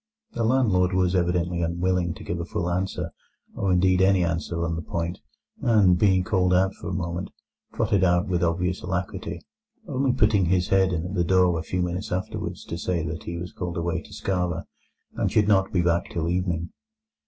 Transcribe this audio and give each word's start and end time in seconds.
The 0.31 0.43
landlord 0.43 0.93
was 0.93 1.13
evidently 1.13 1.61
unwilling 1.61 2.15
to 2.15 2.23
give 2.23 2.39
a 2.39 2.43
full 2.45 2.71
answer, 2.71 3.11
or 3.53 3.71
indeed 3.71 4.01
any 4.01 4.23
answer, 4.23 4.65
on 4.65 4.75
the 4.75 4.81
point, 4.81 5.19
and, 5.61 5.95
being 5.95 6.23
called 6.23 6.55
out 6.55 6.73
for 6.73 6.89
a 6.89 6.91
moment, 6.91 7.29
trotted 7.73 8.03
out 8.03 8.27
with 8.27 8.41
obvious 8.43 8.81
alacrity, 8.81 9.43
only 9.87 10.11
putting 10.11 10.45
his 10.45 10.69
head 10.69 10.91
in 10.91 11.05
at 11.05 11.13
the 11.13 11.23
door 11.23 11.59
a 11.59 11.61
few 11.61 11.83
minutes 11.83 12.11
afterwards 12.11 12.65
to 12.65 12.79
say 12.79 13.03
that 13.03 13.25
he 13.25 13.37
was 13.37 13.53
called 13.53 13.77
away 13.77 14.01
to 14.01 14.11
Skara, 14.11 14.65
and 15.17 15.31
should 15.31 15.47
not 15.47 15.71
be 15.71 15.83
back 15.83 16.09
till 16.09 16.27
evening. 16.29 16.71